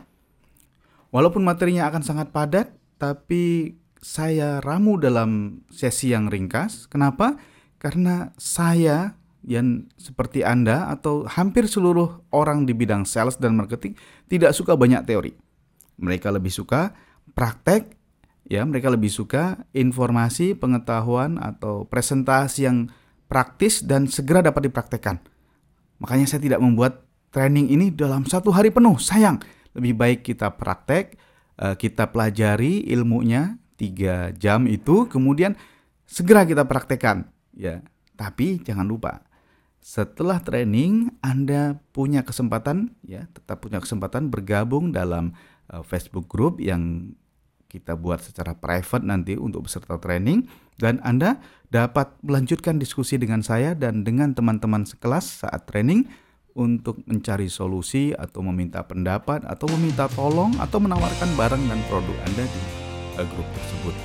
Walaupun 1.12 1.44
materinya 1.44 1.92
akan 1.92 2.06
sangat 2.06 2.32
padat, 2.32 2.72
tapi 2.96 3.76
saya 4.00 4.64
ramu 4.64 4.96
dalam 5.02 5.62
sesi 5.68 6.14
yang 6.14 6.32
ringkas. 6.32 6.88
Kenapa? 6.88 7.36
Karena 7.82 8.32
saya 8.38 9.18
yang 9.42 9.90
seperti 9.98 10.46
Anda 10.46 10.88
atau 10.94 11.26
hampir 11.26 11.66
seluruh 11.66 12.22
orang 12.30 12.70
di 12.70 12.78
bidang 12.78 13.10
sales 13.10 13.42
dan 13.42 13.58
marketing 13.58 13.98
tidak 14.30 14.54
suka 14.54 14.78
banyak 14.78 15.02
teori. 15.04 15.34
Mereka 15.98 16.30
lebih 16.30 16.54
suka 16.54 16.94
praktek, 17.34 17.98
ya, 18.46 18.62
mereka 18.64 18.94
lebih 18.94 19.10
suka 19.10 19.66
informasi, 19.74 20.54
pengetahuan 20.54 21.42
atau 21.42 21.90
presentasi 21.90 22.70
yang 22.70 22.78
praktis 23.26 23.82
dan 23.82 24.06
segera 24.06 24.46
dapat 24.46 24.70
dipraktekkan. 24.70 25.31
Makanya 26.02 26.26
saya 26.26 26.42
tidak 26.42 26.60
membuat 26.60 27.06
training 27.30 27.70
ini 27.70 27.94
dalam 27.94 28.26
satu 28.26 28.50
hari 28.50 28.74
penuh. 28.74 28.98
Sayang, 28.98 29.38
lebih 29.78 29.94
baik 29.94 30.20
kita 30.26 30.50
praktek, 30.58 31.16
eh, 31.62 31.76
kita 31.78 32.10
pelajari 32.10 32.90
ilmunya 32.90 33.62
tiga 33.78 34.34
jam 34.34 34.66
itu, 34.66 35.06
kemudian 35.06 35.54
segera 36.10 36.44
kita 36.44 36.66
praktekkan. 36.66 37.30
Ya, 37.54 37.86
tapi 38.18 38.58
jangan 38.66 38.90
lupa 38.90 39.22
setelah 39.82 40.38
training 40.38 41.10
Anda 41.26 41.82
punya 41.90 42.22
kesempatan 42.22 42.94
ya 43.02 43.26
tetap 43.34 43.66
punya 43.66 43.82
kesempatan 43.82 44.30
bergabung 44.30 44.94
dalam 44.94 45.34
uh, 45.74 45.82
Facebook 45.82 46.30
group 46.30 46.62
yang 46.62 47.18
kita 47.66 47.98
buat 47.98 48.22
secara 48.22 48.54
private 48.54 49.02
nanti 49.02 49.34
untuk 49.34 49.66
peserta 49.66 49.98
training 49.98 50.46
dan 50.82 50.98
Anda 51.06 51.38
dapat 51.72 52.20
melanjutkan 52.26 52.82
diskusi 52.82 53.16
dengan 53.16 53.40
saya 53.46 53.78
dan 53.78 54.04
dengan 54.04 54.36
teman-teman 54.36 54.84
sekelas 54.84 55.46
saat 55.46 55.70
training 55.70 56.10
untuk 56.52 57.00
mencari 57.08 57.48
solusi 57.48 58.12
atau 58.12 58.44
meminta 58.44 58.84
pendapat 58.84 59.48
atau 59.48 59.72
meminta 59.78 60.10
tolong 60.12 60.52
atau 60.60 60.84
menawarkan 60.84 61.32
barang 61.40 61.64
dan 61.64 61.80
produk 61.88 62.18
Anda 62.28 62.44
di 62.44 62.60
uh, 63.16 63.24
grup 63.24 63.48
tersebut. 63.56 63.96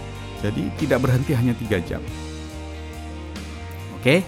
Jadi 0.46 0.70
tidak 0.78 1.02
berhenti 1.02 1.34
hanya 1.34 1.58
tiga 1.58 1.82
jam. 1.82 1.98
Oke, 3.98 4.22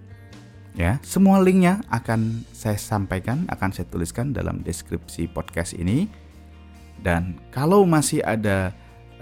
Ya, 0.74 0.98
semua 1.06 1.38
linknya 1.38 1.86
akan 1.94 2.50
saya 2.50 2.82
sampaikan, 2.82 3.46
akan 3.46 3.70
saya 3.70 3.86
tuliskan 3.94 4.34
dalam 4.34 4.66
deskripsi 4.66 5.30
podcast 5.30 5.78
ini. 5.78 6.10
Dan 6.98 7.38
kalau 7.54 7.86
masih 7.86 8.26
ada 8.26 8.74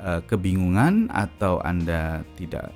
uh, 0.02 0.26
kebingungan 0.26 1.14
atau 1.14 1.62
Anda 1.62 2.26
tidak 2.36 2.74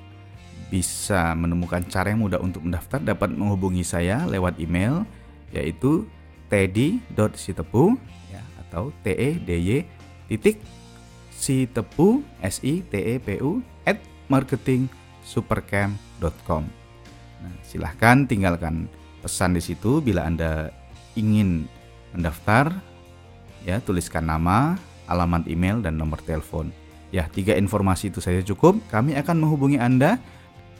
bisa 0.70 1.34
menemukan 1.38 1.82
cara 1.86 2.10
yang 2.10 2.18
mudah 2.26 2.42
untuk 2.42 2.66
mendaftar, 2.66 2.98
dapat 3.02 3.30
menghubungi 3.30 3.84
saya 3.86 4.26
lewat 4.26 4.58
email 4.58 5.06
yaitu 5.54 6.06
teddy.sitepu 6.50 7.94
ya 8.30 8.42
atau 8.66 8.90
t 9.02 9.10
e 9.14 9.38
d 9.38 9.50
y 9.62 9.86
titik 10.26 10.58
sitepu 11.30 12.22
s 12.42 12.58
i 12.66 12.82
t 12.82 12.98
e 12.98 13.22
p 13.22 13.38
u 13.38 13.62
at 13.86 14.02
marketingsupercamp.com. 14.26 16.66
Nah, 17.36 17.52
silahkan 17.62 18.26
tinggalkan 18.26 18.90
pesan 19.22 19.54
di 19.54 19.62
situ 19.62 20.02
bila 20.02 20.26
Anda 20.26 20.74
ingin 21.14 21.70
mendaftar. 22.10 22.74
Ya, 23.66 23.82
tuliskan 23.82 24.30
nama, 24.30 24.78
alamat 25.10 25.50
email 25.50 25.82
dan 25.82 25.98
nomor 25.98 26.22
telepon. 26.22 26.70
Ya, 27.14 27.30
tiga 27.30 27.54
informasi 27.54 28.10
itu 28.10 28.18
saja 28.18 28.42
cukup. 28.42 28.82
Kami 28.90 29.14
akan 29.14 29.36
menghubungi 29.38 29.78
Anda. 29.78 30.18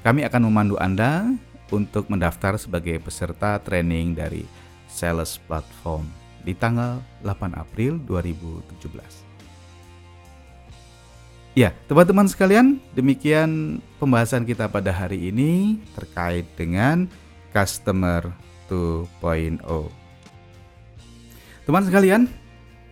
Kami 0.02 0.26
akan 0.26 0.50
memandu 0.50 0.76
Anda 0.78 1.34
untuk 1.70 2.06
mendaftar 2.10 2.58
sebagai 2.58 2.98
peserta 3.02 3.58
training 3.62 4.14
dari 4.14 4.46
Sales 4.86 5.38
Platform 5.46 6.06
di 6.46 6.54
tanggal 6.54 7.02
8 7.26 7.58
April 7.58 7.98
2017. 8.06 9.26
Ya, 11.56 11.72
teman-teman 11.88 12.28
sekalian, 12.28 12.76
demikian 12.92 13.80
pembahasan 13.96 14.44
kita 14.44 14.68
pada 14.68 14.92
hari 14.92 15.32
ini 15.32 15.80
terkait 15.96 16.44
dengan 16.52 17.08
Customer 17.50 18.28
2.0. 18.68 19.64
Teman 21.64 21.82
sekalian, 21.88 22.28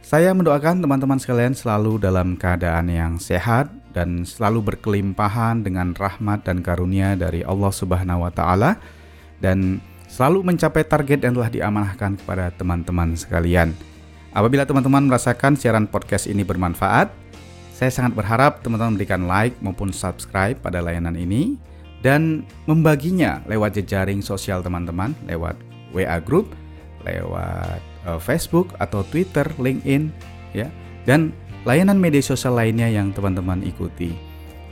saya 0.04 0.36
mendoakan 0.36 0.84
teman-teman 0.84 1.16
sekalian 1.16 1.56
selalu 1.56 1.96
dalam 1.96 2.36
keadaan 2.36 2.92
yang 2.92 3.16
sehat 3.16 3.72
dan 3.96 4.28
selalu 4.28 4.76
berkelimpahan 4.76 5.64
dengan 5.64 5.96
rahmat 5.96 6.44
dan 6.44 6.60
karunia 6.60 7.16
dari 7.16 7.40
Allah 7.40 7.72
Subhanahu 7.72 8.28
wa 8.28 8.28
taala 8.28 8.76
dan 9.40 9.80
selalu 10.04 10.44
mencapai 10.44 10.84
target 10.84 11.24
yang 11.24 11.32
telah 11.32 11.48
diamanahkan 11.48 12.20
kepada 12.20 12.52
teman-teman 12.52 13.16
sekalian. 13.16 13.72
Apabila 14.36 14.68
teman-teman 14.68 15.08
merasakan 15.08 15.56
siaran 15.56 15.88
podcast 15.88 16.28
ini 16.28 16.44
bermanfaat, 16.44 17.08
saya 17.72 17.88
sangat 17.88 18.12
berharap 18.12 18.60
teman-teman 18.60 19.00
memberikan 19.00 19.24
like 19.24 19.56
maupun 19.64 19.88
subscribe 19.88 20.60
pada 20.60 20.84
layanan 20.84 21.16
ini 21.16 21.56
dan 22.04 22.44
membaginya 22.68 23.40
lewat 23.48 23.80
jejaring 23.80 24.20
sosial 24.20 24.60
teman-teman, 24.60 25.16
lewat 25.24 25.56
WA 25.96 26.20
group, 26.20 26.52
lewat 27.08 27.93
uh, 28.08 28.20
Facebook 28.20 28.72
atau 28.78 29.04
Twitter, 29.08 29.44
LinkedIn, 29.58 30.12
ya, 30.56 30.68
dan 31.08 31.34
layanan 31.64 31.98
media 31.98 32.20
sosial 32.20 32.56
lainnya 32.56 32.88
yang 32.88 33.10
teman-teman 33.12 33.64
ikuti. 33.64 34.14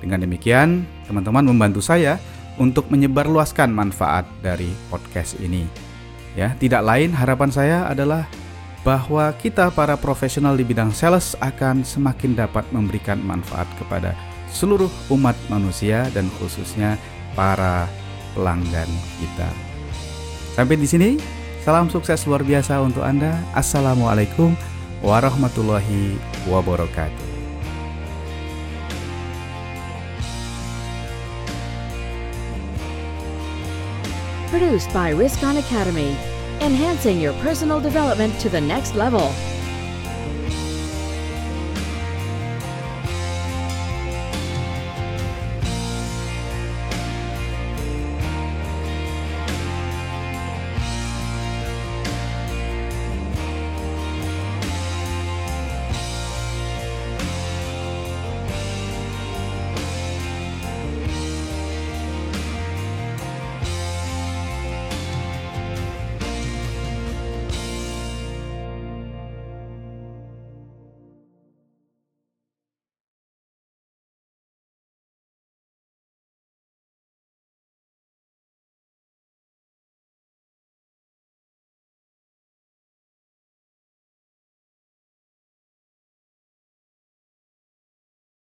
Dengan 0.00 0.22
demikian, 0.22 0.84
teman-teman 1.06 1.46
membantu 1.46 1.80
saya 1.80 2.18
untuk 2.60 2.90
menyebarluaskan 2.92 3.72
manfaat 3.72 4.28
dari 4.44 4.68
podcast 4.92 5.38
ini. 5.40 5.64
Ya, 6.32 6.56
tidak 6.56 6.84
lain 6.84 7.12
harapan 7.12 7.50
saya 7.52 7.78
adalah 7.88 8.24
bahwa 8.82 9.30
kita 9.38 9.70
para 9.70 9.94
profesional 9.94 10.58
di 10.58 10.66
bidang 10.66 10.90
sales 10.90 11.38
akan 11.38 11.86
semakin 11.86 12.34
dapat 12.34 12.66
memberikan 12.74 13.20
manfaat 13.22 13.68
kepada 13.78 14.16
seluruh 14.50 14.90
umat 15.14 15.38
manusia 15.48 16.10
dan 16.12 16.26
khususnya 16.36 16.98
para 17.38 17.86
pelanggan 18.34 18.90
kita. 19.22 19.48
Sampai 20.52 20.76
di 20.76 20.84
sini, 20.84 21.10
salam 21.62 21.86
sukses 21.86 22.26
luar 22.26 22.42
biasa 22.42 22.82
untuk 22.82 23.06
Anda. 23.06 23.38
Assalamualaikum 23.54 24.58
warahmatullahi 24.98 26.18
wabarakatuh. 26.50 27.30
Produced 34.50 34.92
by 34.92 35.14
Riskon 35.14 35.56
Academy 35.62 36.12
enhancing 36.62 37.18
your 37.18 37.32
personal 37.42 37.80
development 37.80 38.38
to 38.38 38.48
the 38.48 38.60
next 38.60 38.94
level. 38.94 39.30